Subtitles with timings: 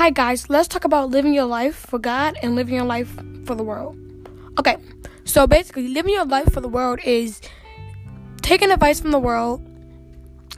[0.00, 0.48] Hi, guys.
[0.48, 3.12] Let's talk about living your life for God and living your life
[3.44, 3.98] for the world.
[4.58, 4.78] Okay,
[5.24, 7.42] so basically, living your life for the world is
[8.40, 9.60] taking advice from the world,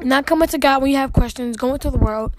[0.01, 2.37] not coming to God when you have questions, going to the world,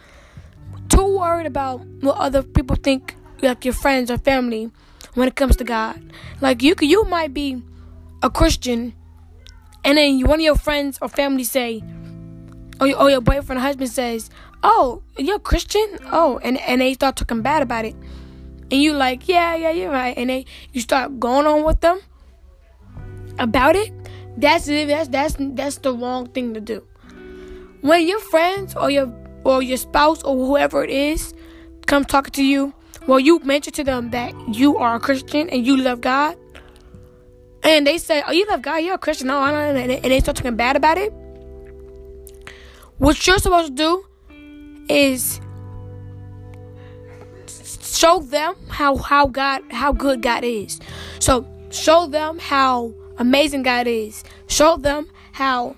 [0.87, 4.71] too worried about what other people think, like your friends or family,
[5.15, 5.99] when it comes to God.
[6.39, 7.61] Like you, you might be
[8.21, 8.93] a Christian,
[9.83, 11.83] and then one of your friends or family say,
[12.79, 14.29] Oh, or your, or oh, your boyfriend or husband says,
[14.63, 17.95] "Oh, you're a Christian?" Oh, and and they start talking bad about it,
[18.71, 22.01] and you like, "Yeah, yeah, you're right," and they you start going on with them
[23.39, 23.91] about it.
[24.37, 24.65] That's.
[24.65, 26.83] That's that's that's the wrong thing to do.
[27.81, 31.33] When your friends or your or your spouse or whoever it is
[31.85, 32.73] comes talking to you,
[33.05, 36.37] well, you mention to them that you are a Christian and you love God,
[37.61, 38.77] and they say, "Oh, you love God?
[38.77, 39.77] You're a Christian?" No, I don't.
[39.77, 41.13] And they start talking bad about it.
[42.97, 44.05] What you're supposed to do
[44.89, 45.39] is
[47.47, 50.79] show them how how God how good God is.
[51.19, 54.23] So show them how amazing God is.
[54.47, 55.75] Show them how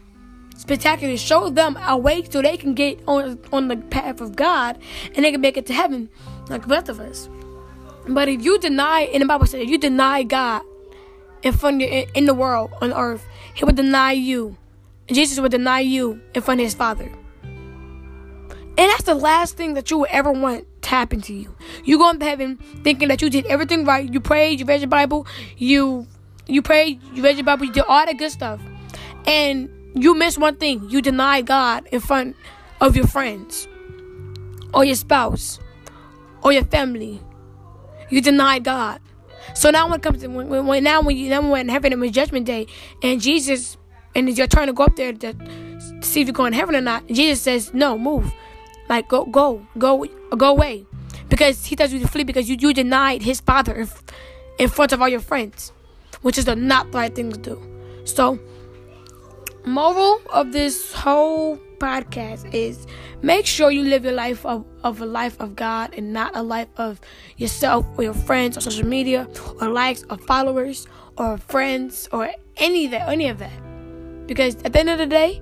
[0.58, 1.18] spectacular.
[1.18, 4.78] Show them a way so they can get on on the path of God
[5.14, 6.10] and they can make it to heaven
[6.50, 7.30] like the rest of us.
[8.08, 10.62] But if you deny, and the Bible says, if you deny God
[11.42, 14.58] in front of, in, in the world on earth, He will deny you.
[15.08, 17.12] Jesus would deny you in front of His Father.
[18.78, 21.56] And that's the last thing that you would ever want to happen to you.
[21.86, 24.12] You go into heaven thinking that you did everything right.
[24.12, 26.08] You prayed, you read your Bible, you
[26.48, 28.62] you prayed, you read your Bible, you did all that good stuff.
[29.26, 30.90] And you miss one thing.
[30.90, 32.36] You deny God in front
[32.82, 33.68] of your friends
[34.74, 35.60] or your spouse
[36.44, 37.22] or your family.
[38.10, 39.00] You deny God.
[39.54, 42.14] So now when it comes to when, when now when you now when heaven and
[42.14, 42.68] judgment day
[43.02, 43.78] and Jesus
[44.16, 45.34] and you're trying to go up there to,
[46.02, 48.32] see if you're going to heaven or not, Jesus says, No, move.
[48.90, 50.06] Like go go go
[50.38, 50.86] go away.
[51.30, 53.90] Because he tells you to flee because you, you denied his father in,
[54.60, 55.74] in front of all your friends.
[56.22, 57.62] Which is the not the right thing to do.
[58.06, 58.40] So
[59.66, 62.86] moral of this whole podcast is
[63.22, 66.44] make sure you live your life of, of a life of God and not a
[66.44, 67.02] life of
[67.38, 69.28] yourself or your friends or social media
[69.60, 70.88] or likes or followers
[71.18, 73.65] or friends or any of that any of that.
[74.28, 75.42] Because at the end of the day,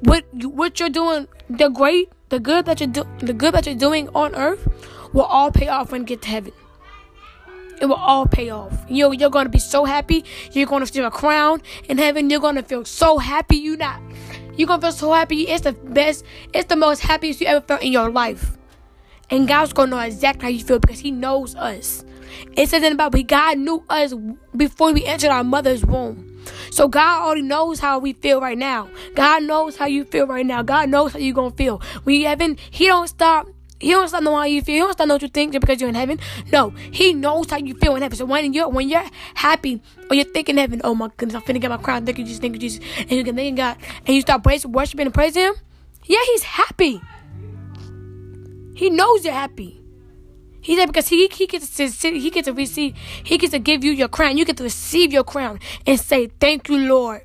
[0.00, 3.66] what you, what you're doing, the great, the good that you do, the good that
[3.66, 4.66] you're doing on earth,
[5.12, 6.52] will all pay off when you get to heaven.
[7.80, 8.84] It will all pay off.
[8.88, 10.24] You're, you're going to be so happy.
[10.52, 12.28] You're going to feel a crown in heaven.
[12.28, 13.56] You're going to feel so happy.
[13.56, 14.00] You not.
[14.56, 15.42] You're going to feel so happy.
[15.42, 16.24] It's the best.
[16.52, 18.56] It's the most happiest you ever felt in your life.
[19.30, 22.04] And God's going to know exactly how you feel because He knows us.
[22.56, 24.14] It says in the Bible, God knew us
[24.56, 26.27] before we entered our mother's womb.
[26.78, 28.88] So God already knows how we feel right now.
[29.16, 30.62] God knows how you feel right now.
[30.62, 31.82] God knows how you're gonna feel.
[32.06, 33.48] You heaven, He don't stop.
[33.80, 34.74] He don't stop know how you feel.
[34.74, 36.20] He don't stop know what you think just because you're in heaven.
[36.52, 38.16] No, He knows how you feel in heaven.
[38.16, 39.02] So when you're when you're
[39.34, 42.06] happy or you're thinking heaven, oh my goodness, I'm finna get my crown.
[42.06, 42.38] Thank you, Jesus.
[42.38, 42.80] Thank you, Jesus.
[42.96, 45.54] And you can thank God, and you start praising, worshiping, and praising Him.
[46.04, 47.00] Yeah, He's happy.
[48.76, 49.82] He knows you're happy.
[50.68, 53.82] He said because he he gets to he gets to receive he gets to give
[53.82, 54.36] you your crown.
[54.36, 57.22] You get to receive your crown and say thank you, Lord.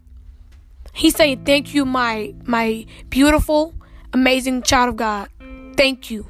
[0.94, 3.74] He's saying thank you, my my beautiful,
[4.14, 5.28] amazing child of God.
[5.76, 6.26] Thank you.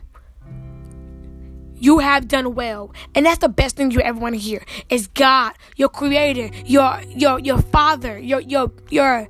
[1.76, 4.66] You have done well, and that's the best thing you ever want to hear.
[4.90, 9.28] Is God, your Creator, your your your Father, your your your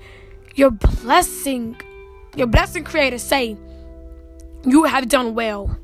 [0.56, 1.76] your blessing,
[2.34, 3.58] your blessing Creator say,
[4.64, 5.78] you have done well.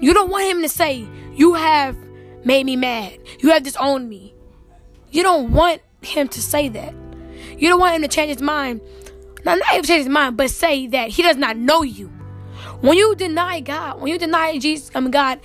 [0.00, 1.96] You don't want him to say, You have
[2.44, 3.18] made me mad.
[3.40, 4.34] You have disowned me.
[5.10, 6.94] You don't want him to say that.
[7.58, 8.80] You don't want him to change his mind.
[9.44, 12.08] Not, not even change his mind, but say that he does not know you.
[12.80, 15.40] When you deny God, when you deny Jesus, I mean God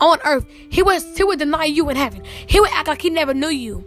[0.00, 2.22] on earth, he was he would deny you in heaven.
[2.46, 3.78] He would act like he never knew you.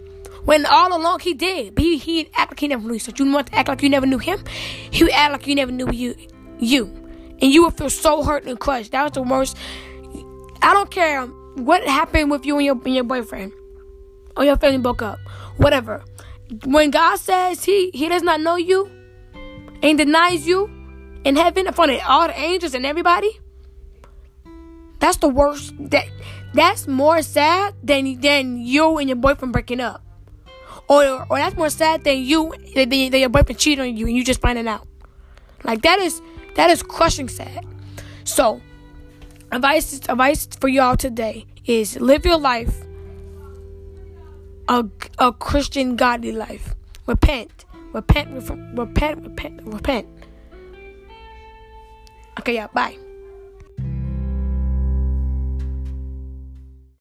[0.44, 2.98] When all along he did, but he, he'd act like he never knew you.
[2.98, 4.42] So you want to act like you never knew him?
[4.90, 6.14] He would act like you never knew you
[6.58, 6.86] you.
[7.40, 8.92] And you would feel so hurt and crushed.
[8.92, 9.56] That was the worst
[10.62, 11.26] I don't care
[11.56, 13.52] what happened with you and your and your boyfriend
[14.36, 15.18] or your family broke up,
[15.56, 16.04] whatever.
[16.64, 18.90] When God says He He does not know you
[19.82, 20.70] and denies you
[21.24, 23.38] in heaven in front of all the angels and everybody,
[24.98, 25.72] that's the worst.
[25.78, 26.06] That
[26.54, 30.02] that's more sad than than you and your boyfriend breaking up,
[30.88, 34.16] or or that's more sad than you than, than your boyfriend cheating on you and
[34.16, 34.86] you just finding out.
[35.64, 36.20] Like that is
[36.56, 37.64] that is crushing sad.
[38.24, 38.60] So
[39.52, 42.84] advice advice for y'all today is live your life
[44.70, 44.86] a,
[45.18, 46.74] a Christian godly life.
[47.06, 47.64] Repent.
[47.92, 48.32] Repent,
[48.78, 50.08] repent, repent, repent.
[52.38, 52.96] Okay, yeah, bye.